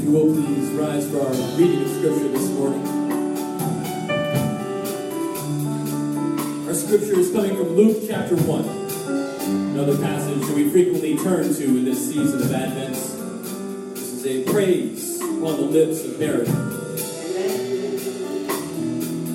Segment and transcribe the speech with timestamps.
[0.00, 2.86] If you will please rise for our reading of Scripture this morning.
[6.66, 8.64] Our Scripture is coming from Luke chapter 1,
[9.76, 12.94] another passage that we frequently turn to in this season of Advent.
[13.94, 16.46] This is a praise on the lips of Mary.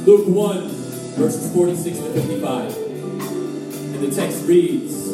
[0.04, 0.68] Luke 1,
[1.14, 2.76] verses 46 to 55.
[2.76, 5.10] And the text reads,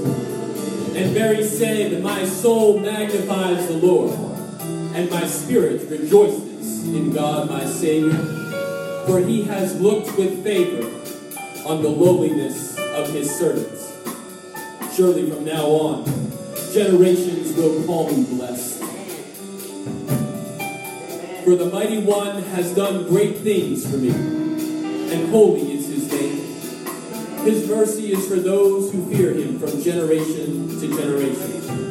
[0.95, 4.30] And Mary said, My soul magnifies the Lord,
[4.93, 8.17] and my spirit rejoices in God my Savior,
[9.05, 10.85] for he has looked with favor
[11.67, 13.91] on the lowliness of his servants.
[14.95, 16.05] Surely from now on,
[16.73, 18.79] generations will call me blessed.
[21.43, 27.45] For the mighty one has done great things for me, and holy is his name.
[27.45, 31.90] His mercy is for those who fear him from generation to generation.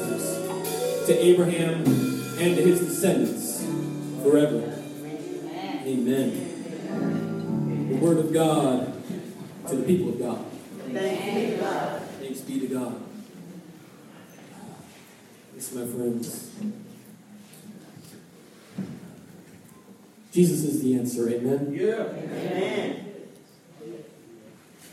[1.11, 3.65] to Abraham and to his descendants
[4.23, 4.77] forever.
[5.85, 6.47] Amen.
[7.89, 8.93] The word of God
[9.67, 10.45] to the people of God.
[12.19, 13.03] Thanks be to God.
[15.53, 16.51] Yes, my friends.
[20.31, 21.75] Jesus is the answer, amen?
[21.77, 22.05] Yeah.
[22.05, 23.05] Amen.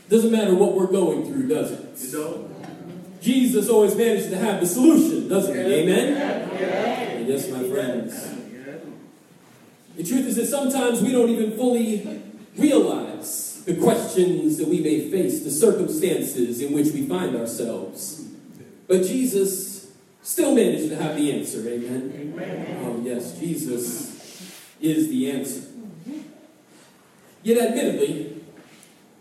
[0.09, 2.11] Doesn't matter what we're going through, does it?
[2.11, 2.48] You know?
[3.29, 5.61] Jesus always manages to have the solution, doesn't he?
[5.61, 7.27] Amen?
[7.27, 8.27] Yes, my friends.
[9.95, 12.23] The truth is that sometimes we don't even fully
[12.57, 18.27] realize the questions that we may face, the circumstances in which we find ourselves.
[18.87, 19.91] But Jesus
[20.23, 22.11] still managed to have the answer, amen?
[22.15, 22.77] Amen.
[22.83, 25.67] Oh, yes, Jesus is the answer.
[27.43, 28.41] Yet, admittedly,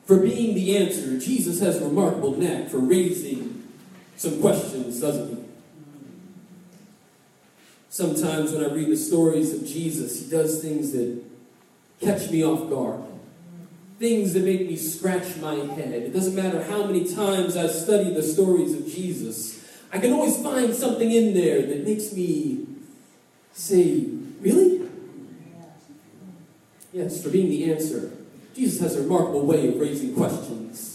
[0.06, 3.47] for being the answer, Jesus has a remarkable knack for raising
[4.18, 5.44] some questions, doesn't he?
[7.88, 11.22] Sometimes when I read the stories of Jesus, he does things that
[12.00, 13.02] catch me off guard.
[13.98, 16.02] Things that make me scratch my head.
[16.02, 20.40] It doesn't matter how many times I study the stories of Jesus, I can always
[20.42, 22.66] find something in there that makes me
[23.52, 24.04] say,
[24.40, 24.88] Really?
[26.92, 28.12] Yes, for being the answer.
[28.54, 30.87] Jesus has a remarkable way of raising questions.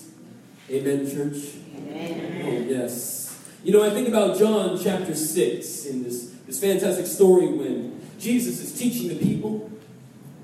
[0.73, 1.37] Amen, church?
[1.77, 2.41] Amen.
[2.45, 3.39] Oh, yes.
[3.63, 8.59] You know, I think about John chapter 6 in this, this fantastic story when Jesus
[8.59, 9.69] is teaching the people.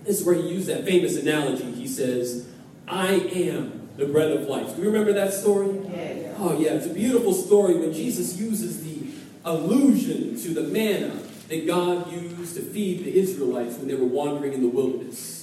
[0.04, 1.72] This is where he used that famous analogy.
[1.72, 2.48] He says,
[2.88, 4.76] I am the bread of life.
[4.76, 5.82] Do you remember that story?
[5.92, 6.36] Yes.
[6.38, 9.10] Oh, yeah, it's a beautiful story when Jesus uses the
[9.46, 14.54] allusion to the manna that God used to feed the Israelites when they were wandering
[14.54, 15.39] in the wilderness.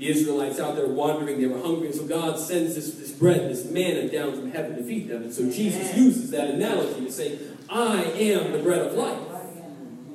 [0.00, 3.50] The Israelites out there wandering, they were hungry, and so God sends this, this bread,
[3.50, 5.24] this manna down from heaven to feed them.
[5.24, 7.38] And so Jesus uses that analogy to say,
[7.68, 9.18] I am the bread of life.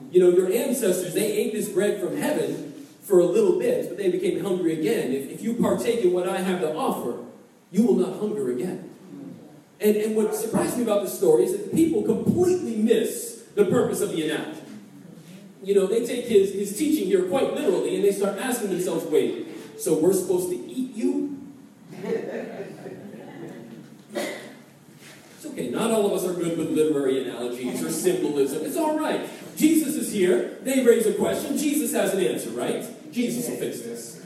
[0.09, 2.73] You know, your ancestors, they ate this bread from heaven
[3.03, 5.11] for a little bit, but they became hungry again.
[5.11, 7.23] If, if you partake in what I have to offer,
[7.71, 8.89] you will not hunger again.
[9.79, 13.65] And, and what surprised me about the story is that the people completely miss the
[13.65, 14.61] purpose of the analogy.
[15.61, 19.05] You know, they take his, his teaching here quite literally and they start asking themselves,
[19.05, 21.39] wait, so we're supposed to eat you?
[24.13, 28.65] It's okay, not all of us are good with literary analogies or symbolism.
[28.65, 29.29] It's all right.
[29.55, 30.57] Jesus is here.
[30.61, 31.57] They raise a question.
[31.57, 32.83] Jesus has an answer, right?
[33.11, 34.25] Jesus will fix this.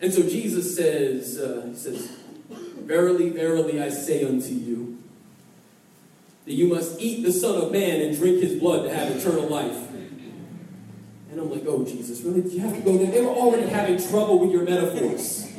[0.00, 2.16] And so Jesus says, uh, he says,
[2.50, 4.98] Verily, verily, I say unto you,
[6.44, 9.46] that you must eat the Son of Man and drink his blood to have eternal
[9.46, 9.89] life.
[11.30, 12.48] And I'm like, oh, Jesus, really?
[12.50, 13.10] You have to go there?
[13.10, 15.46] They were already having trouble with your metaphors.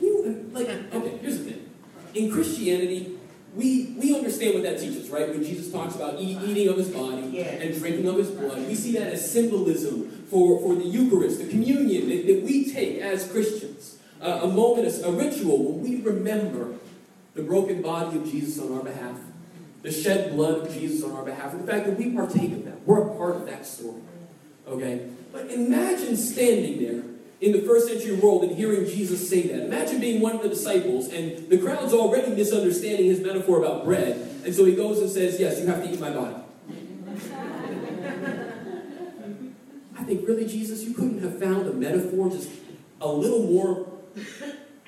[0.00, 1.70] You, like, okay, here's the thing.
[2.14, 3.18] In Christianity,
[3.54, 5.28] we, we understand what that teaches, right?
[5.28, 8.76] When Jesus talks about eat, eating of his body and drinking of his blood, we
[8.76, 13.28] see that as symbolism for, for the Eucharist, the communion that, that we take as
[13.28, 13.98] Christians.
[14.20, 16.74] Uh, a moment, a, a ritual when we remember
[17.34, 19.16] the broken body of Jesus on our behalf,
[19.82, 22.64] the shed blood of Jesus on our behalf, and the fact that we partake of
[22.64, 22.86] that.
[22.86, 24.02] We're a part of that story.
[24.68, 25.08] Okay?
[25.32, 27.02] But imagine standing there
[27.40, 29.64] in the first century world and hearing Jesus say that.
[29.66, 34.16] Imagine being one of the disciples and the crowd's already misunderstanding his metaphor about bread.
[34.44, 36.36] And so he goes and says, Yes, you have to eat my body.
[39.96, 42.48] I think, really, Jesus, you couldn't have found a metaphor just
[43.00, 43.86] a little more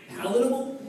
[0.09, 0.81] palatable?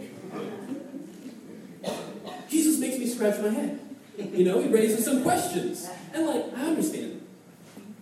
[2.49, 3.79] Jesus makes me scratch my head.
[4.17, 5.89] You know, he raises some questions.
[6.13, 7.20] And, like, I understand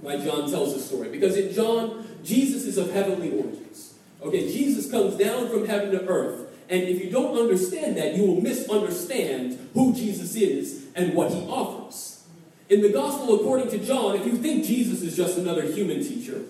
[0.01, 1.10] why John tells this story.
[1.10, 3.96] Because in John, Jesus is of heavenly origins.
[4.22, 6.48] Okay, Jesus comes down from heaven to earth.
[6.69, 11.42] And if you don't understand that, you will misunderstand who Jesus is and what he
[11.48, 12.24] offers.
[12.69, 16.44] In the gospel according to John, if you think Jesus is just another human teacher,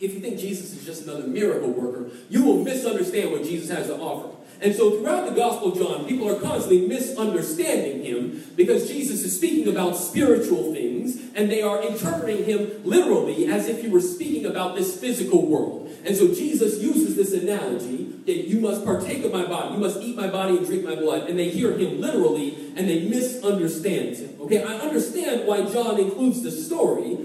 [0.00, 3.86] if you think Jesus is just another miracle worker, you will misunderstand what Jesus has
[3.88, 4.34] to offer.
[4.60, 9.68] And so throughout the Gospel John, people are constantly misunderstanding him because Jesus is speaking
[9.68, 10.95] about spiritual things
[11.34, 15.90] and they are interpreting him literally as if he were speaking about this physical world.
[16.04, 20.00] And so Jesus uses this analogy that you must partake of my body, you must
[20.00, 21.28] eat my body and drink my blood.
[21.28, 24.40] And they hear him literally and they misunderstand him.
[24.42, 27.18] Okay, I understand why John includes the story.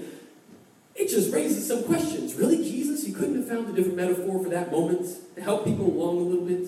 [0.96, 2.36] It just raises some questions.
[2.36, 3.08] Really, Jesus?
[3.08, 6.22] You couldn't have found a different metaphor for that moment to help people along a
[6.22, 6.68] little bit?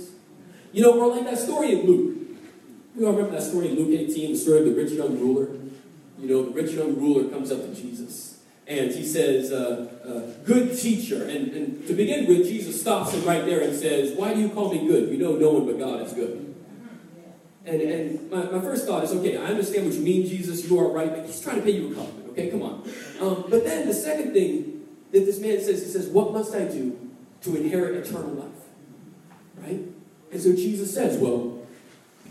[0.71, 2.17] You know, or like that story in Luke.
[2.95, 5.47] We all remember that story in Luke 18, the story of the rich young ruler.
[6.23, 10.43] You know, the rich young ruler comes up to Jesus and he says, uh, uh,
[10.45, 11.25] Good teacher.
[11.27, 14.49] And, and to begin with, Jesus stops him right there and says, Why do you
[14.49, 15.09] call me good?
[15.09, 16.55] You know, no one but God is good.
[17.65, 20.69] And, and my, my first thought is, okay, I understand what you mean, Jesus.
[20.69, 22.49] You are right, but he's trying to pay you a compliment, okay?
[22.49, 22.89] Come on.
[23.19, 26.63] Um, but then the second thing that this man says, he says, What must I
[26.63, 26.97] do
[27.41, 28.49] to inherit eternal life?
[29.57, 29.81] Right?
[30.31, 31.59] And so Jesus says, Well,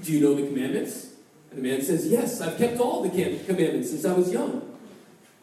[0.03, 1.12] do you know the commandments?
[1.53, 4.69] And the man says, Yes, I've kept all the commandments since I was young.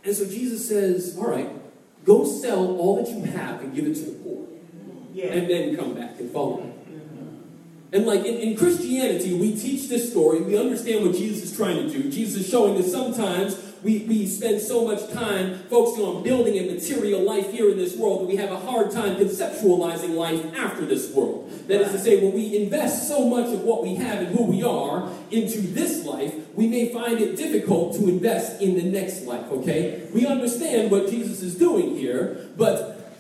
[0.03, 1.49] And so Jesus says, All right,
[2.03, 4.47] go sell all that you have and give it to the poor.
[5.13, 5.27] Yeah.
[5.27, 6.73] And then come back and follow me.
[7.91, 11.77] And like in, in, Christianity, we teach this story, we understand what Jesus is trying
[11.77, 12.09] to do.
[12.09, 16.73] Jesus is showing that sometimes we, we spend so much time focusing on building a
[16.73, 20.85] material life here in this world that we have a hard time conceptualizing life after
[20.85, 21.49] this world.
[21.67, 24.43] That is to say, when we invest so much of what we have and who
[24.43, 29.23] we are into this life, we may find it difficult to invest in the next
[29.23, 30.07] life, okay?
[30.13, 33.15] We understand what Jesus is doing here, but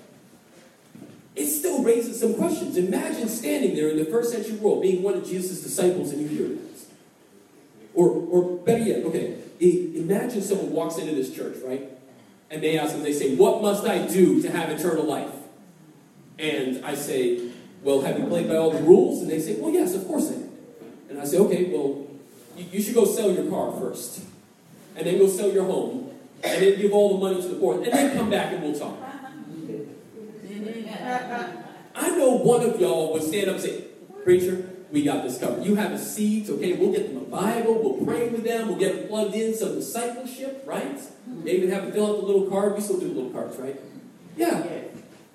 [1.35, 2.75] it still raises some questions.
[2.75, 6.27] Imagine standing there in the first century world, being one of Jesus' disciples, and you
[6.27, 6.87] hear this.
[7.93, 11.89] Or, or better yet, okay, imagine someone walks into this church, right?
[12.49, 15.33] And they ask them, they say, What must I do to have eternal life?
[16.37, 17.51] And I say,
[17.83, 19.21] Well, have you played by all the rules?
[19.21, 20.49] And they say, Well, yes, of course I did.
[21.09, 22.07] And I say, Okay, well,
[22.55, 24.21] you, you should go sell your car first.
[24.95, 26.11] And then go sell your home.
[26.43, 27.75] And then give all the money to the poor.
[27.75, 28.97] And then come back and we'll talk.
[31.95, 33.83] I know one of y'all would stand up and say,
[34.23, 35.63] Preacher, we got this covered.
[35.63, 36.73] You have a seat, okay?
[36.73, 39.75] We'll get them a Bible, we'll pray with them, we'll get them plugged in, some
[39.75, 40.99] discipleship, right?
[41.43, 42.75] They even have to fill out the little card.
[42.75, 43.79] We still do little cards, right?
[44.35, 44.63] Yeah.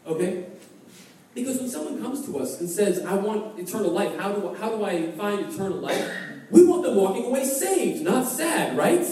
[0.06, 0.46] Okay?
[1.34, 4.70] Because when someone comes to us and says, I want eternal life, how do, how
[4.70, 6.10] do I find eternal life?
[6.50, 9.04] We want them walking away saved, not sad, right?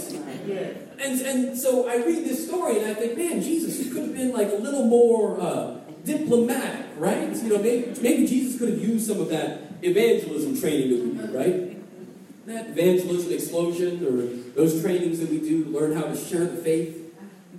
[0.46, 0.70] Yeah.
[1.00, 4.14] And, and so I read this story and I think, man, Jesus, you could have
[4.14, 7.34] been like a little more uh, diplomatic, right?
[7.34, 11.26] You know, maybe, maybe Jesus could have used some of that evangelism training that we
[11.26, 12.46] do, right?
[12.46, 16.56] That evangelism explosion or those trainings that we do to learn how to share the
[16.56, 16.98] faith.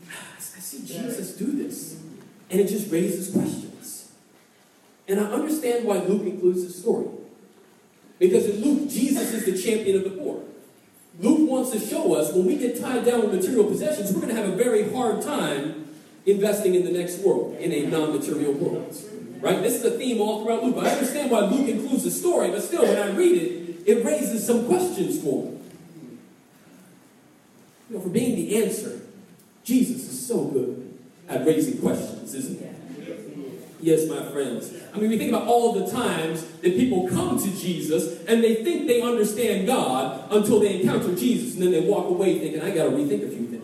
[0.10, 2.00] I see Jesus do this.
[2.50, 4.12] And it just raises questions.
[5.08, 7.08] And I understand why Luke includes this story.
[8.20, 10.44] Because in Luke, Jesus is the champion of the poor.
[11.20, 14.36] Luke wants to show us when we get tied down with material possessions, we're going
[14.36, 15.88] to have a very hard time
[16.25, 18.96] investing in the next world, in a non material world.
[19.43, 19.62] Right?
[19.62, 20.77] This is a theme all throughout Luke.
[20.77, 24.47] I understand why Luke includes the story, but still, when I read it, it raises
[24.47, 25.57] some questions for me.
[27.89, 29.01] You know, for being the answer,
[29.65, 30.97] Jesus is so good
[31.27, 32.67] at raising questions, isn't he?
[33.81, 34.73] Yes, my friends.
[34.93, 38.63] I mean, we think about all the times that people come to Jesus and they
[38.63, 42.73] think they understand God until they encounter Jesus and then they walk away thinking, I
[42.73, 43.62] got to rethink a few things.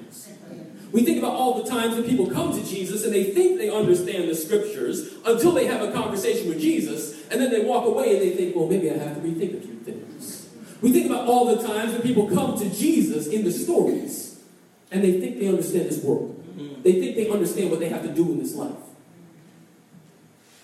[0.91, 3.69] We think about all the times that people come to Jesus and they think they
[3.69, 8.13] understand the scriptures until they have a conversation with Jesus, and then they walk away
[8.13, 10.49] and they think, well, maybe I have to rethink a few things.
[10.81, 14.41] We think about all the times that people come to Jesus in the stories
[14.91, 16.43] and they think they understand this world.
[16.57, 16.81] Mm-hmm.
[16.81, 18.75] They think they understand what they have to do in this life.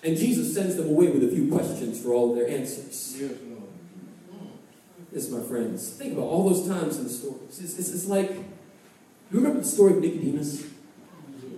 [0.02, 3.20] And Jesus sends them away with a few questions for all of their answers.
[5.12, 5.90] Yes, my friends.
[5.90, 7.60] Think about all those times in the stories.
[7.60, 8.32] It's, it's, it's like
[9.30, 10.66] you remember the story of Nicodemus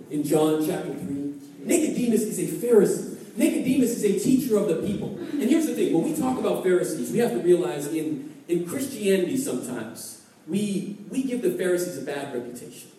[0.09, 1.33] in John chapter 3?
[1.59, 3.37] Nicodemus is a Pharisee.
[3.37, 5.17] Nicodemus is a teacher of the people.
[5.19, 8.65] And here's the thing when we talk about Pharisees, we have to realize in, in
[8.65, 12.89] Christianity sometimes, we, we give the Pharisees a bad reputation.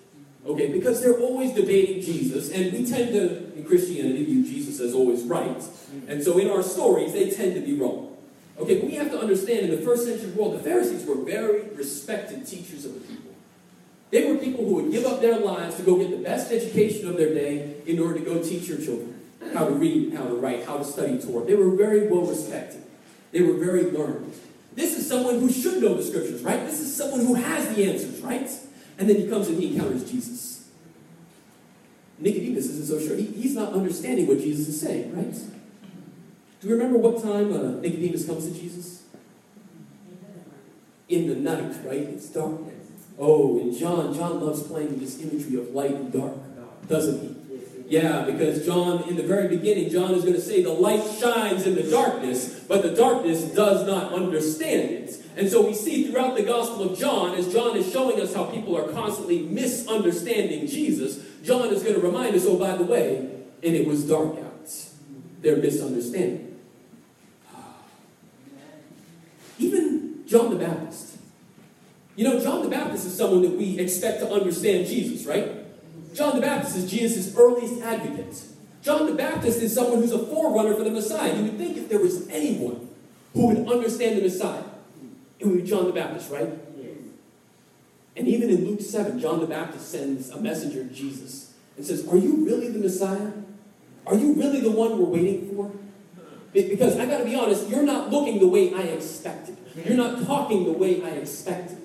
[0.46, 4.94] Okay, because they're always debating Jesus, and we tend to, in Christianity, view Jesus as
[4.94, 5.62] always right.
[6.08, 8.16] And so in our stories, they tend to be wrong.
[8.58, 11.68] Okay, but we have to understand in the first century world, the Pharisees were very
[11.70, 13.29] respected teachers of the people.
[14.10, 17.08] They were people who would give up their lives to go get the best education
[17.08, 19.20] of their day in order to go teach your children
[19.54, 21.44] how to read, how to write, how to study Torah.
[21.44, 22.82] They were very well respected.
[23.32, 24.32] They were very learned.
[24.74, 26.64] This is someone who should know the scriptures, right?
[26.66, 28.48] This is someone who has the answers, right?
[28.98, 30.68] And then he comes and he encounters Jesus.
[32.18, 33.16] Nicodemus isn't so sure.
[33.16, 35.34] He, he's not understanding what Jesus is saying, right?
[36.60, 39.04] Do you remember what time uh, Nicodemus comes to Jesus?
[41.08, 42.00] In the night, right?
[42.00, 42.60] It's dark.
[43.20, 46.36] Oh, and John, John loves playing with this imagery of light and dark,
[46.88, 47.36] doesn't he?
[47.86, 51.66] Yeah, because John, in the very beginning, John is going to say the light shines
[51.66, 55.22] in the darkness, but the darkness does not understand it.
[55.36, 58.44] And so we see throughout the Gospel of John, as John is showing us how
[58.44, 63.16] people are constantly misunderstanding Jesus, John is going to remind us, oh, by the way,
[63.62, 64.72] and it was dark out.
[65.42, 66.58] They're misunderstanding.
[67.52, 67.74] Ah.
[69.58, 71.09] Even John the Baptist.
[72.20, 75.52] You know, John the Baptist is someone that we expect to understand Jesus, right?
[76.14, 78.42] John the Baptist is Jesus' earliest advocate.
[78.82, 81.34] John the Baptist is someone who's a forerunner for the Messiah.
[81.34, 82.90] You would think if there was anyone
[83.32, 84.64] who would understand the Messiah,
[85.38, 86.50] it would be John the Baptist, right?
[88.14, 92.06] And even in Luke 7, John the Baptist sends a messenger to Jesus and says,
[92.06, 93.32] Are you really the Messiah?
[94.04, 95.72] Are you really the one we're waiting for?
[96.52, 99.56] Because I gotta be honest, you're not looking the way I expected.
[99.74, 101.79] You're not talking the way I expected.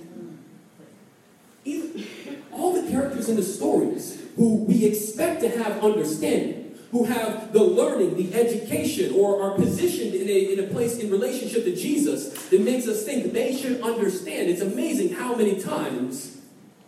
[1.65, 2.05] Even,
[2.51, 7.63] all the characters in the stories who we expect to have understanding, who have the
[7.63, 12.47] learning, the education, or are positioned in a, in a place in relationship to Jesus
[12.49, 14.49] that makes us think they should understand.
[14.49, 16.37] It's amazing how many times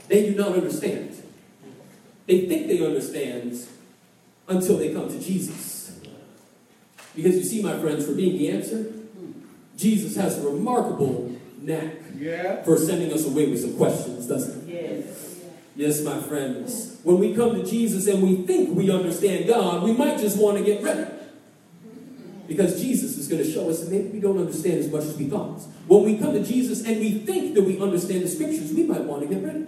[0.08, 1.22] they do not understand.
[2.28, 3.58] They think they understand
[4.48, 6.00] until they come to Jesus.
[7.16, 8.94] Because you see, my friends, for being the answer,
[9.76, 12.64] Jesus has a remarkable knack Yeah.
[12.64, 14.67] for sending us away with some questions, doesn't he?
[14.82, 15.40] Yes.
[15.76, 16.98] Yes, my friends.
[17.04, 20.58] When we come to Jesus and we think we understand God, we might just want
[20.58, 21.12] to get ready.
[22.48, 25.18] Because Jesus is going to show us that maybe we don't understand as much as
[25.18, 25.62] we thought.
[25.88, 29.04] When we come to Jesus and we think that we understand the scriptures, we might
[29.04, 29.68] want to get ready.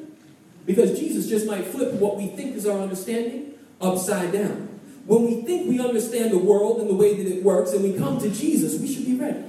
[0.65, 4.79] Because Jesus just might flip what we think is our understanding upside down.
[5.05, 7.97] When we think we understand the world and the way that it works and we
[7.97, 9.43] come to Jesus, we should be ready.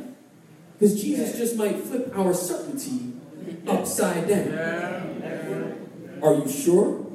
[0.78, 3.12] Because Jesus just might flip our certainty
[3.66, 4.99] upside down.
[6.22, 7.06] Are you sure?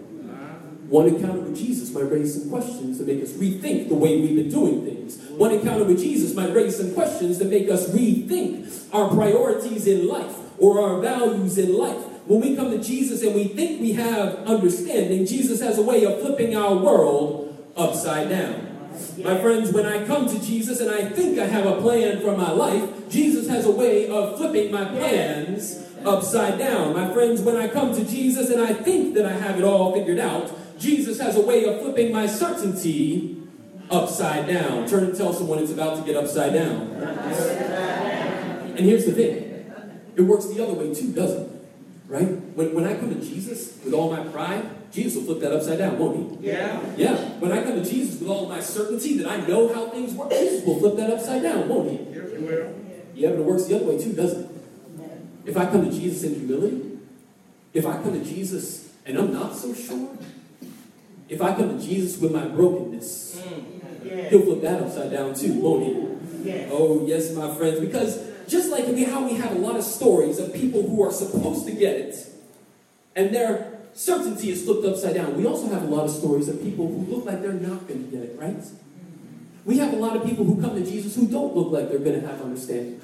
[0.89, 4.35] One encounter with Jesus might raise some questions to make us rethink the way we've
[4.35, 5.17] been doing things.
[5.31, 10.07] One encounter with Jesus might raise some questions to make us rethink our priorities in
[10.07, 11.97] life or our values in life.
[12.27, 16.03] When we come to Jesus and we think we have understanding, Jesus has a way
[16.05, 18.89] of flipping our world upside down.
[19.24, 22.38] My friends, when I come to Jesus and I think I have a plan for
[22.38, 26.93] my life, Jesus has a way of flipping my plans upside down.
[26.93, 29.93] My friends, when I come to Jesus and I think that I have it all
[29.93, 33.41] figured out, Jesus has a way of flipping my certainty
[33.89, 34.88] upside down.
[34.88, 36.91] Turn and tell someone it's about to get upside down.
[38.75, 39.43] And here's the thing
[40.15, 41.51] it works the other way too, doesn't it?
[42.07, 42.27] Right?
[42.27, 45.79] When, when I come to Jesus with all my pride, Jesus will flip that upside
[45.79, 46.47] down, won't he?
[46.47, 46.79] Yeah.
[46.95, 47.15] Yeah.
[47.39, 50.29] When I come to Jesus with all my certainty that I know how things work,
[50.29, 51.97] Jesus will flip that upside down, won't he?
[51.97, 52.75] Yes, it will.
[53.13, 54.54] Yeah, but it works the other way too, doesn't it?
[55.46, 56.98] If I come to Jesus in humility,
[57.74, 60.18] if I come to Jesus and I'm not so sure,
[61.30, 63.75] if I come to Jesus with my brokenness, mm.
[64.04, 64.30] Yes.
[64.30, 66.50] he'll flip that upside down too, won't he?
[66.50, 66.70] Yes.
[66.72, 70.38] Oh, yes, my friends, because just like we, how we have a lot of stories
[70.38, 72.16] of people who are supposed to get it,
[73.16, 76.62] and their certainty is flipped upside down, we also have a lot of stories of
[76.62, 78.64] people who look like they're not going to get it, right?
[79.66, 81.98] We have a lot of people who come to Jesus who don't look like they're
[81.98, 83.02] going to have understanding.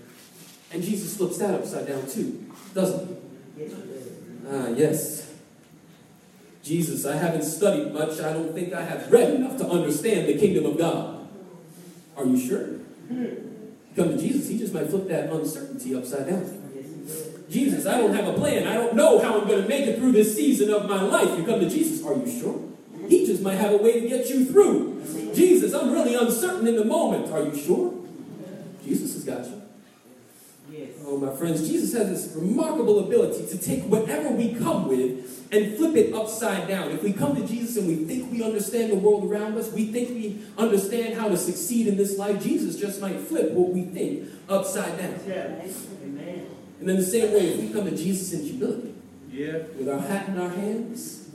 [0.74, 3.10] And Jesus flips that upside down too, doesn't
[3.58, 3.66] he?
[4.50, 5.34] Ah, yes.
[6.64, 8.20] Jesus, I haven't studied much.
[8.20, 11.28] I don't think I have read enough to understand the kingdom of God.
[12.16, 12.68] Are you sure?
[13.96, 16.58] Come to Jesus, he just might flip that uncertainty upside down.
[17.50, 18.66] Jesus, I don't have a plan.
[18.66, 21.38] I don't know how I'm going to make it through this season of my life.
[21.38, 22.62] You come to Jesus, are you sure?
[23.10, 25.34] He just might have a way to get you through.
[25.36, 27.30] Jesus, I'm really uncertain in the moment.
[27.34, 27.94] Are you sure?
[28.86, 29.61] Jesus has got you.
[30.72, 30.90] Yes.
[31.06, 35.76] Oh, my friends, Jesus has this remarkable ability to take whatever we come with and
[35.76, 36.92] flip it upside down.
[36.92, 39.92] If we come to Jesus and we think we understand the world around us, we
[39.92, 43.84] think we understand how to succeed in this life, Jesus just might flip what we
[43.84, 45.20] think upside down.
[46.06, 46.48] Amen.
[46.80, 48.94] And then the same way, if we come to Jesus in humility,
[49.32, 49.64] Yeah.
[49.78, 51.28] with our hat in our hands,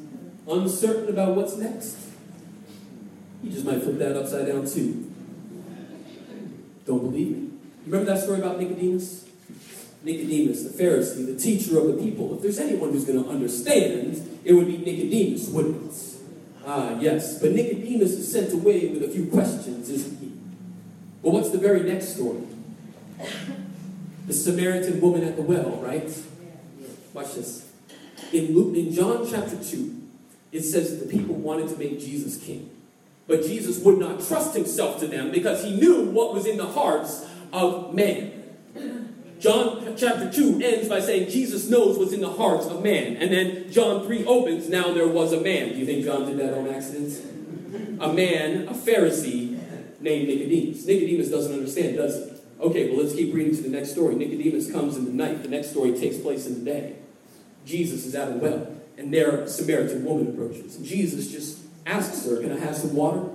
[0.49, 1.97] uncertain about what's next,
[3.43, 5.13] he just might flip that upside down too.
[6.87, 7.43] Don't believe me?
[7.87, 9.26] You remember that story about Nicodemus?
[10.07, 12.37] Nicodemus, the Pharisee, the teacher of the people.
[12.37, 16.03] If there's anyone who's going to understand, it would be Nicodemus, wouldn't it?
[16.65, 17.41] Ah, yes.
[17.41, 20.33] But Nicodemus is sent away with a few questions, isn't he?
[21.23, 22.43] Well, what's the very next story?
[24.29, 26.09] The Samaritan woman at the well, right?
[27.13, 27.69] Watch this.
[28.33, 30.03] In Luke, in John chapter 2,
[30.53, 32.71] it says that the people wanted to make Jesus king.
[33.27, 36.67] But Jesus would not trust himself to them because he knew what was in the
[36.67, 38.36] hearts of man.
[39.39, 43.17] John chapter 2 ends by saying Jesus knows what's in the hearts of man.
[43.17, 45.71] And then John 3 opens, now there was a man.
[45.71, 48.01] Do you think John did that on accident?
[48.01, 49.59] A man, a Pharisee
[50.01, 50.87] named Nicodemus.
[50.87, 52.37] Nicodemus doesn't understand, does he?
[52.61, 54.15] Okay, well, let's keep reading to the next story.
[54.15, 55.43] Nicodemus comes in the night.
[55.43, 56.97] The next story takes place in the day.
[57.67, 60.77] Jesus is at a well, and there a Samaritan woman approaches.
[60.77, 63.29] And Jesus just asks her, Can I have some water?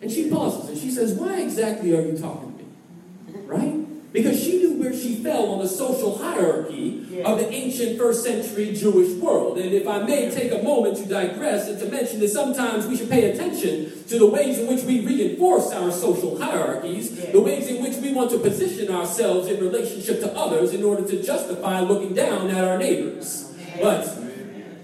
[0.00, 3.46] And she pauses and she says, Why exactly are you talking to me?
[3.46, 3.79] Right?
[4.12, 8.74] Because she knew where she fell on the social hierarchy of the ancient first century
[8.74, 9.58] Jewish world.
[9.58, 12.96] And if I may take a moment to digress and to mention that sometimes we
[12.96, 17.68] should pay attention to the ways in which we reinforce our social hierarchies, the ways
[17.68, 21.80] in which we want to position ourselves in relationship to others in order to justify
[21.80, 23.54] looking down at our neighbors.
[23.80, 24.04] But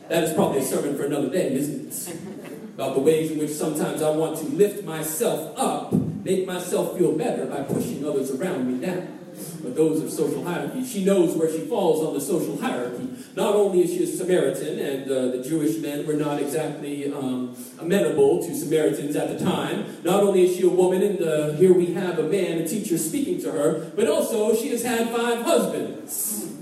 [0.09, 2.17] that is probably a sermon for another day, isn't it?
[2.75, 5.93] About the ways in which sometimes I want to lift myself up,
[6.27, 9.17] make myself feel better by pushing others around me down
[9.63, 10.85] but those of social hierarchy.
[10.85, 13.09] She knows where she falls on the social hierarchy.
[13.35, 17.55] Not only is she a Samaritan, and uh, the Jewish men were not exactly um,
[17.79, 21.75] amenable to Samaritans at the time, not only is she a woman, and uh, here
[21.75, 25.43] we have a man, a teacher, speaking to her, but also she has had five
[25.43, 26.55] husbands.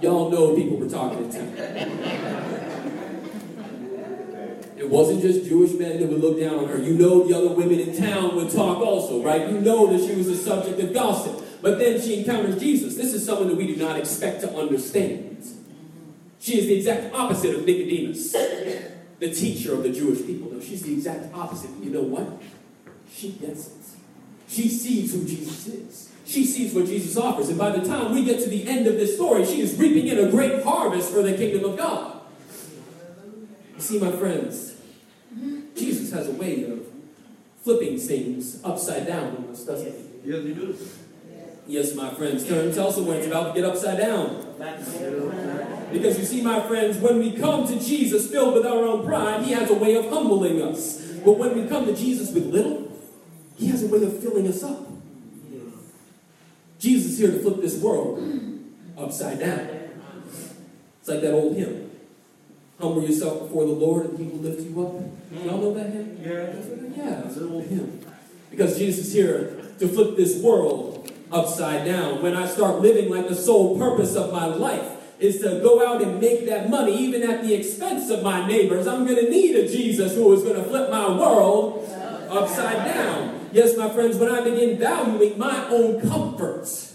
[0.00, 2.59] Y'all know people were talking to
[4.80, 6.78] It wasn't just Jewish men that would look down on her.
[6.78, 9.46] You know the other women in town would talk also, right?
[9.50, 11.44] You know that she was the subject of gossip.
[11.60, 12.96] But then she encounters Jesus.
[12.96, 15.44] This is someone that we do not expect to understand.
[16.40, 20.50] She is the exact opposite of Nicodemus, the teacher of the Jewish people.
[20.50, 21.70] No, she's the exact opposite.
[21.82, 22.40] You know what?
[23.12, 23.74] She gets it.
[24.48, 26.10] She sees who Jesus is.
[26.24, 27.50] She sees what Jesus offers.
[27.50, 30.06] And by the time we get to the end of this story, she is reaping
[30.06, 32.22] in a great harvest for the kingdom of God.
[33.74, 34.69] You see, my friends,
[36.10, 36.80] Jesus has a way of
[37.62, 40.30] flipping things upside down on us, doesn't he?
[40.30, 40.98] Yes, he does.
[41.66, 44.44] Yes, my friends, turn tell someone it's about to get upside down.
[45.92, 49.44] Because you see, my friends, when we come to Jesus filled with our own pride,
[49.44, 51.00] He has a way of humbling us.
[51.24, 52.90] But when we come to Jesus with little,
[53.56, 54.88] He has a way of filling us up.
[56.80, 58.18] Jesus is here to flip this world
[58.98, 59.68] upside down.
[60.98, 61.89] It's like that old hymn.
[62.80, 64.92] Humble yourself before the Lord and He will lift you up.
[64.94, 65.44] Mm.
[65.44, 66.18] Y'all know that hymn?
[66.22, 66.30] Yeah.
[66.96, 68.00] Yeah, it's an old hymn.
[68.50, 72.22] Because Jesus is here to flip this world upside down.
[72.22, 76.02] When I start living like the sole purpose of my life is to go out
[76.02, 79.56] and make that money, even at the expense of my neighbors, I'm going to need
[79.56, 81.86] a Jesus who is going to flip my world
[82.30, 83.48] upside down.
[83.52, 86.89] Yes, my friends, when I begin valuing my own comforts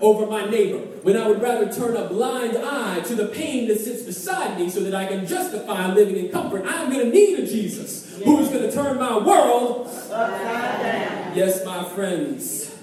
[0.00, 3.80] over my neighbor, when I would rather turn a blind eye to the pain that
[3.80, 7.38] sits beside me so that I can justify living in comfort, I'm going to need
[7.38, 11.36] a Jesus who is going to turn my world upside down.
[11.36, 12.74] Yes, my friends.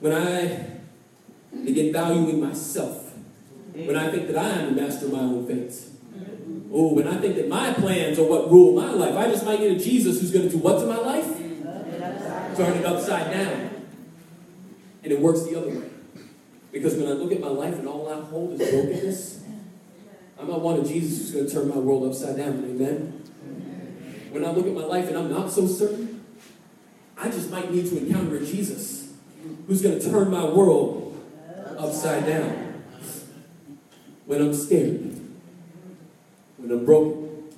[0.00, 0.66] When I
[1.64, 3.14] begin valuing myself,
[3.72, 5.74] when I think that I am the master of my own fate,
[6.72, 9.60] oh, when I think that my plans are what rule my life, I just might
[9.60, 11.26] need a Jesus who's going to do what to my life?
[12.56, 13.70] Turn it upside down.
[15.02, 15.90] And it works the other way.
[16.76, 19.44] Because when I look at my life and all I hold is brokenness,
[20.38, 22.62] I might want a Jesus who's going to turn my world upside down.
[22.64, 23.22] Amen?
[24.30, 26.22] When I look at my life and I'm not so certain,
[27.16, 29.14] I just might need to encounter a Jesus
[29.66, 31.18] who's going to turn my world
[31.78, 32.82] upside down.
[34.26, 35.18] When I'm scared,
[36.58, 37.48] when I'm broken,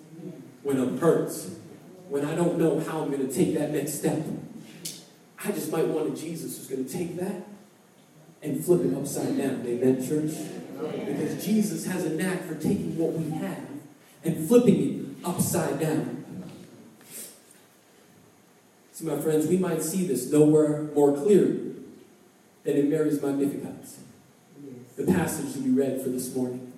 [0.63, 1.33] when I'm hurt,
[2.09, 4.23] when I don't know how I'm going to take that next step,
[5.45, 7.48] I just might want a Jesus who's going to take that
[8.43, 9.65] and flip it upside down.
[9.67, 10.33] Amen, church?
[11.07, 13.65] Because Jesus has a knack for taking what we have
[14.25, 16.25] and flipping it upside down.
[18.93, 21.75] See, my friends, we might see this nowhere more clearly
[22.65, 23.87] than in Mary's Magnificat.
[24.97, 26.73] The passage that we read for this morning.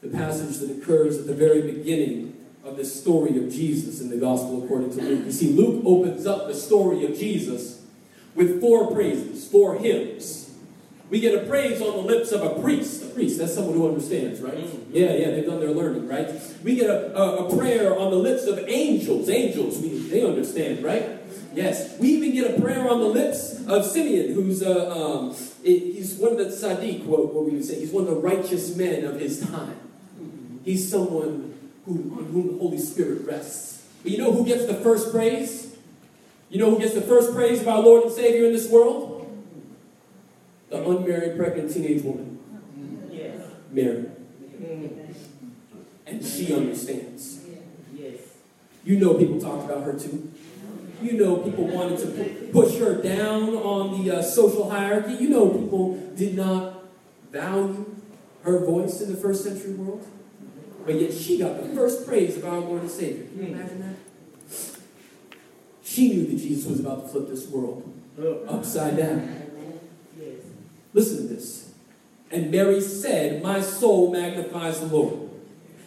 [0.00, 4.16] The passage that occurs at the very beginning of the story of Jesus in the
[4.16, 5.26] Gospel according to Luke.
[5.26, 7.82] You see, Luke opens up the story of Jesus
[8.34, 10.43] with four praises, four hymns.
[11.14, 13.04] We get a praise on the lips of a priest.
[13.04, 14.68] A priest, that's someone who understands, right?
[14.90, 16.28] Yeah, yeah, they've done their learning, right?
[16.64, 19.28] We get a, a, a prayer on the lips of angels.
[19.28, 21.20] Angels, we, they understand, right?
[21.54, 21.96] Yes.
[22.00, 26.32] We even get a prayer on the lips of Simeon, who's uh, um, he's one
[26.32, 27.78] of the tzaddik, what, what we would say.
[27.78, 29.78] He's one of the righteous men of his time.
[30.64, 31.54] He's someone
[31.86, 33.86] who, on whom the Holy Spirit rests.
[34.02, 35.76] But you know who gets the first praise?
[36.50, 39.13] You know who gets the first praise of our Lord and Savior in this world?
[40.74, 42.36] The unmarried pregnant teenage woman.
[43.08, 43.40] Yes.
[43.70, 44.06] Mary.
[44.60, 45.14] Mm.
[46.04, 47.44] And she understands.
[48.84, 50.32] You know people talked about her too.
[51.00, 55.14] You know people wanted to pu- push her down on the uh, social hierarchy.
[55.14, 56.82] You know people did not
[57.30, 57.94] value
[58.42, 60.04] her voice in the first century world.
[60.84, 63.26] But yet she got the first praise of our Lord and Savior.
[63.26, 64.56] Can you imagine that?
[65.84, 67.92] She knew that Jesus was about to flip this world
[68.48, 69.43] upside down.
[70.94, 71.72] Listen to this.
[72.30, 75.28] And Mary said, My soul magnifies the Lord,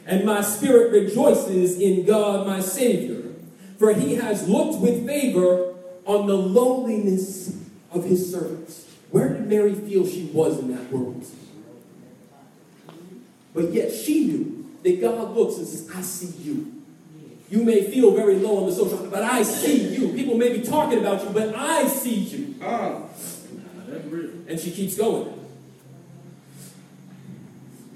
[0.05, 3.33] and my spirit rejoices in God my Savior,
[3.79, 5.73] for he has looked with favor
[6.05, 7.57] on the lowliness
[7.91, 8.85] of his servants.
[9.09, 11.25] Where did Mary feel she was in that world?
[13.53, 16.73] But yet she knew that God looks and says, I see you.
[17.49, 20.09] You may feel very low on the social, but I see you.
[20.13, 22.55] People may be talking about you, but I see you.
[22.61, 23.01] Uh.
[24.47, 25.33] And she keeps going.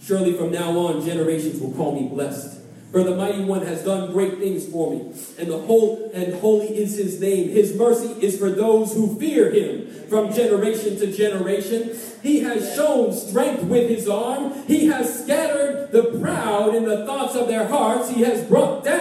[0.02, 2.60] Surely from now on, generations will call me blessed.
[2.92, 6.78] For the mighty one has done great things for me, and the whole and holy
[6.78, 7.48] is his name.
[7.48, 11.98] His mercy is for those who fear him from generation to generation.
[12.22, 14.68] He has shown strength with his arm.
[14.68, 18.10] He has scattered the proud in the thoughts of their hearts.
[18.10, 19.01] He has brought down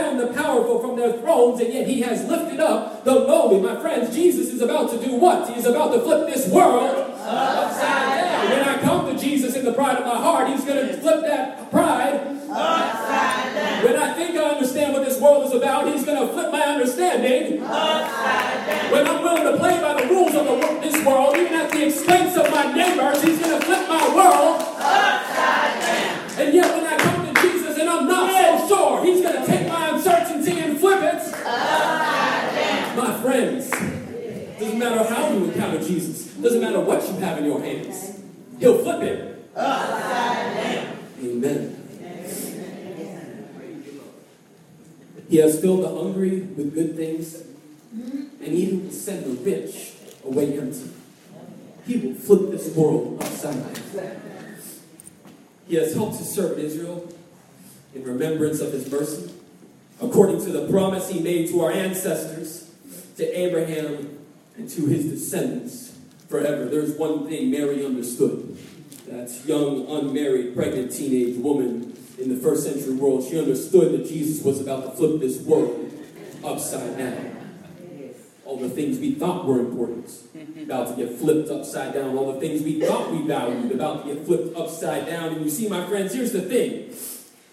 [1.01, 3.61] their thrones, and yet he has lifted up the lowly.
[3.61, 5.49] My friends, Jesus is about to do what?
[5.51, 8.51] He is about to flip this world upside down.
[8.51, 11.23] When I come to Jesus in the pride of my heart, he's going to flip
[11.23, 12.15] that pride
[12.51, 13.85] Upside down.
[13.85, 16.63] when I think I understand what this world is about, he's going to flip my
[16.63, 17.63] understanding.
[17.63, 18.93] Upside down.
[18.93, 21.87] When I'm willing to play by the rules of the, this world, even at the
[21.87, 24.61] expense of my neighbors, he's going to flip my world.
[24.61, 26.31] Upside down.
[26.41, 29.47] And yet when I come to Jesus and I'm not so sure, he's going to
[29.47, 31.15] take my uncertainty and flip it.
[31.15, 32.97] Upside down.
[32.97, 33.71] My friends,
[34.59, 38.21] doesn't matter how you encounter Jesus, doesn't matter what you have in your hands,
[38.59, 39.51] he'll flip it.
[39.55, 40.97] Upside down.
[41.23, 41.77] Amen.
[45.29, 47.45] He has filled the hungry with good things,
[47.93, 49.93] and he will send the rich
[50.25, 50.91] away empty.
[51.87, 54.17] He will flip world upside down.
[55.67, 57.13] He has helped to serve Israel
[57.95, 59.33] in remembrance of his mercy,
[60.01, 62.71] according to the promise he made to our ancestors,
[63.17, 64.19] to Abraham,
[64.57, 65.97] and to his descendants
[66.29, 66.67] forever.
[66.67, 68.57] There's one thing Mary understood.
[69.07, 74.45] That young, unmarried, pregnant teenage woman in the first century world, she understood that Jesus
[74.45, 75.91] was about to flip this world
[76.45, 77.30] upside down.
[78.51, 80.63] All the things we thought were important, mm-hmm.
[80.63, 82.17] about to get flipped upside down.
[82.17, 85.35] All the things we thought we valued, about to get flipped upside down.
[85.35, 86.93] And you see, my friends, here's the thing.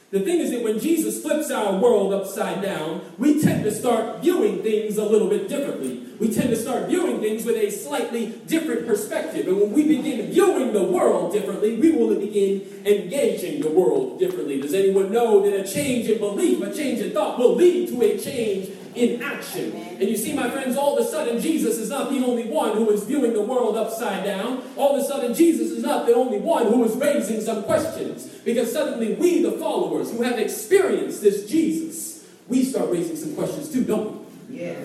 [0.10, 4.22] The thing is that when Jesus flips our world upside down, we tend to start
[4.22, 6.04] viewing things a little bit differently.
[6.20, 9.48] We tend to start viewing things with a slightly different perspective.
[9.48, 14.60] And when we begin viewing the world differently, we will begin engaging the world differently.
[14.60, 18.02] Does anyone know that a change in belief, a change in thought, will lead to
[18.02, 19.74] a change in action?
[19.74, 22.76] And you see, my friends, all of a sudden, Jesus is not the only one
[22.76, 24.64] who is viewing the world upside down.
[24.76, 28.28] All of a sudden, Jesus is not the only one who is raising some questions.
[28.44, 33.72] Because suddenly, we, the followers who have experienced this Jesus, we start raising some questions
[33.72, 34.62] too, don't we?
[34.62, 34.76] Yeah.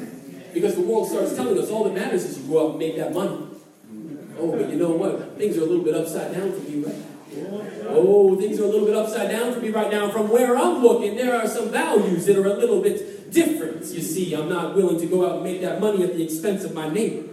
[0.53, 2.96] Because the world starts telling us all that matters is you go out and make
[2.96, 3.46] that money.
[4.38, 5.38] Oh, but you know what?
[5.38, 7.12] Things are a little bit upside down for me right now.
[7.88, 10.11] Oh, things are a little bit upside down for me right now.
[10.11, 13.85] From where I'm looking, there are some values that are a little bit different.
[13.87, 16.64] You see, I'm not willing to go out and make that money at the expense
[16.64, 17.29] of my neighbor.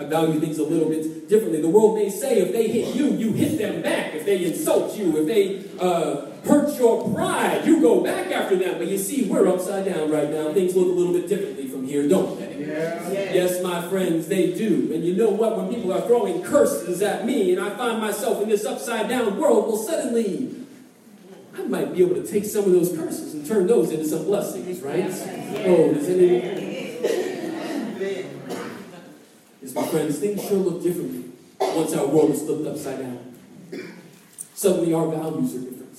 [0.00, 1.60] I value things a little bit differently.
[1.60, 4.14] The world may say if they hit you, you hit them back.
[4.14, 8.78] If they insult you, if they uh, hurt your pride, you go back after them.
[8.78, 10.52] But you see, we're upside down right now.
[10.52, 12.58] Things look a little bit differently from here, don't they?
[12.60, 13.34] Yes.
[13.34, 14.92] Yes, my friends, they do.
[14.94, 15.56] And you know what?
[15.56, 19.36] When people are throwing curses at me and I find myself in this upside down
[19.36, 20.54] world, well, suddenly
[21.58, 24.24] I might be able to take some of those curses and turn those into some
[24.24, 25.04] blessings, right?
[25.66, 26.42] Oh, does anyone?
[29.60, 31.24] Yes, my friends, things sure look differently
[31.58, 33.34] once our world is flipped upside down.
[34.54, 35.98] Suddenly our values are different.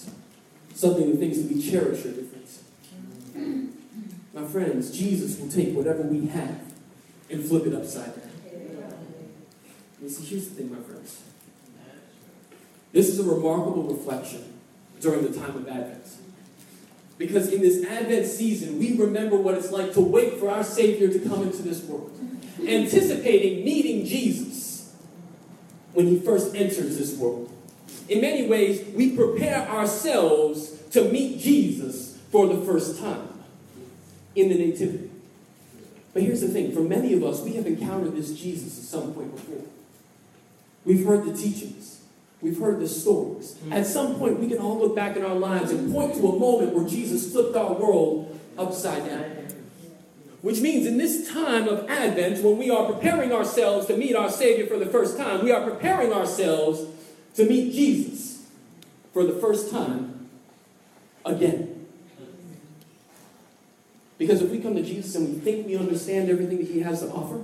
[0.73, 2.29] Suddenly the things that we cherish are different.
[4.33, 6.61] My friends, Jesus will take whatever we have
[7.29, 8.31] and flip it upside down.
[10.01, 11.21] You see, here's the thing, my friends.
[12.93, 14.58] This is a remarkable reflection
[14.99, 16.05] during the time of Advent.
[17.17, 21.09] Because in this Advent season, we remember what it's like to wait for our Savior
[21.09, 22.17] to come into this world,
[22.65, 24.95] anticipating meeting Jesus
[25.93, 27.51] when he first enters this world.
[28.07, 33.27] In many ways, we prepare ourselves to meet Jesus for the first time
[34.35, 35.09] in the Nativity.
[36.13, 39.13] But here's the thing for many of us, we have encountered this Jesus at some
[39.13, 39.63] point before.
[40.85, 41.98] We've heard the teachings,
[42.41, 43.57] we've heard the stories.
[43.71, 46.39] At some point, we can all look back in our lives and point to a
[46.39, 49.25] moment where Jesus flipped our world upside down.
[50.41, 54.29] Which means in this time of Advent, when we are preparing ourselves to meet our
[54.29, 56.85] Savior for the first time, we are preparing ourselves
[57.35, 58.47] to meet Jesus
[59.11, 60.29] for the first time
[61.25, 61.87] again.
[64.17, 67.01] Because if we come to Jesus and we think we understand everything that He has
[67.01, 67.41] to offer,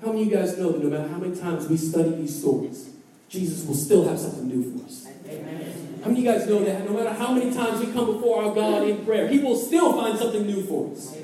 [0.00, 2.38] how many of you guys know that no matter how many times we study these
[2.38, 2.91] stories,
[3.32, 5.06] Jesus will still have something new for us?
[5.06, 8.44] How many of you guys know that no matter how many times we come before
[8.44, 11.16] our God in prayer, He will still find something new for us?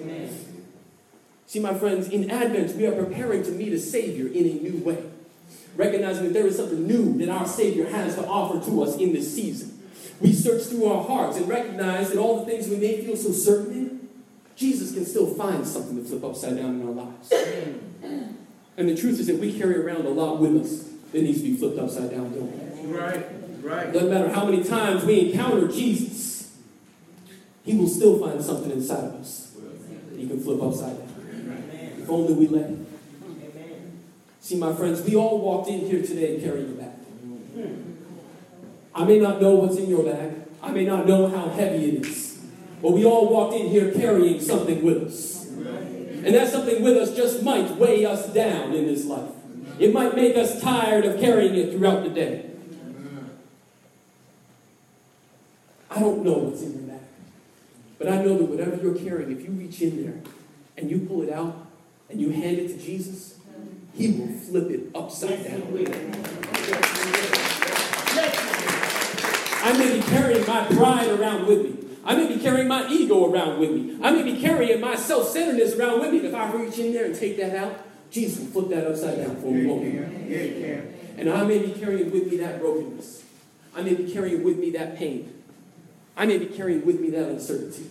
[1.46, 4.82] See, my friends, in Advent, we are preparing to meet a Savior in a new
[4.82, 5.02] way,
[5.76, 9.12] recognizing that there is something new that our Savior has to offer to us in
[9.12, 9.78] this season.
[10.20, 13.32] We search through our hearts and recognize that all the things we may feel so
[13.32, 14.08] certain in,
[14.56, 17.32] Jesus can still find something to flip upside down in our lives.
[18.78, 21.44] And the truth is that we carry around a lot with us that needs to
[21.44, 22.96] be flipped upside down, don't we?
[22.96, 23.26] Right,
[23.62, 23.92] right.
[23.92, 26.56] Doesn't matter how many times we encounter Jesus,
[27.64, 29.56] He will still find something inside of us
[30.10, 31.64] that He can flip upside down.
[31.98, 32.86] If only we let Him.
[34.40, 36.94] See, my friends, we all walked in here today carrying a bag.
[38.94, 40.32] I may not know what's in your bag.
[40.62, 42.38] I may not know how heavy it is.
[42.80, 45.46] But we all walked in here carrying something with us.
[45.48, 49.30] And that something with us just might weigh us down in this life.
[49.78, 52.50] It might make us tired of carrying it throughout the day.
[55.90, 57.00] I don't know what's in your bag.
[57.98, 60.20] But I know that whatever you're carrying, if you reach in there
[60.76, 61.66] and you pull it out
[62.10, 63.38] and you hand it to Jesus,
[63.94, 65.62] He will flip it upside down.
[69.60, 71.74] I may be carrying my pride around with me.
[72.04, 73.98] I may be carrying my ego around with me.
[74.02, 76.18] I may be carrying my self centeredness around with me.
[76.20, 79.36] If I reach in there and take that out, Jesus will flip that upside down
[79.36, 79.66] for me.
[79.66, 79.84] won't?
[79.84, 80.94] Yeah, you can.
[81.18, 83.24] And I may be carrying with me that brokenness.
[83.74, 85.42] I may be carrying with me that pain.
[86.16, 87.90] I may be carrying with me that uncertainty.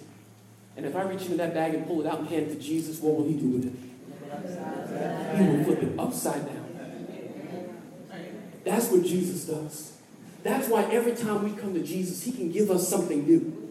[0.76, 2.60] And if I reach into that bag and pull it out and hand it to
[2.60, 3.74] Jesus, what will he do with it?
[5.38, 6.68] He will flip it upside down.
[8.64, 9.98] That's what Jesus does.
[10.44, 13.68] That's why every time we come to Jesus, he can give us something new.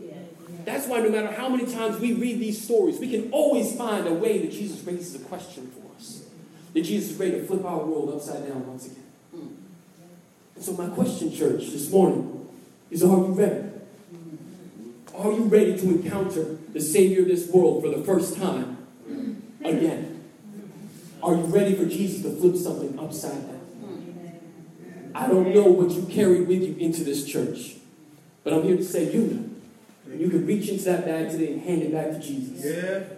[0.64, 4.06] That's why no matter how many times we read these stories, we can always find
[4.08, 5.85] a way that Jesus raises a question for us.
[6.76, 9.02] That Jesus is ready to flip our world upside down once again.
[10.54, 12.50] And so my question, church, this morning
[12.90, 13.64] is are you ready?
[15.16, 18.76] Are you ready to encounter the Savior of this world for the first time
[19.64, 20.22] again?
[21.22, 24.40] Are you ready for Jesus to flip something upside down?
[25.14, 27.76] I don't know what you carry with you into this church,
[28.44, 30.12] but I'm here to say you know.
[30.12, 32.62] And you can reach into that bag today and hand it back to Jesus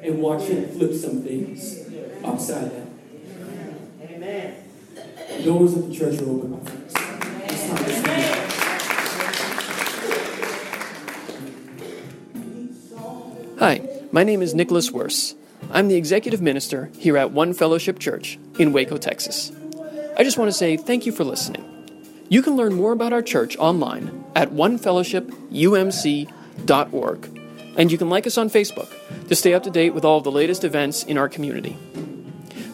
[0.00, 1.80] and watch him flip some things
[2.22, 2.87] upside down.
[5.44, 6.92] Doors of the church are open, my friends.
[13.58, 15.36] Hi, my name is Nicholas Worse.
[15.70, 19.52] I'm the executive minister here at One Fellowship Church in Waco, Texas.
[20.16, 21.64] I just want to say thank you for listening.
[22.28, 27.40] You can learn more about our church online at onefellowshipumc.org,
[27.76, 28.88] and you can like us on Facebook
[29.28, 31.76] to stay up to date with all of the latest events in our community.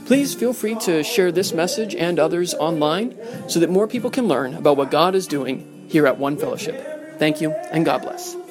[0.06, 3.16] Please feel free to share this message and others online
[3.48, 7.18] so that more people can learn about what God is doing here at One Fellowship.
[7.18, 8.43] Thank you, and God bless.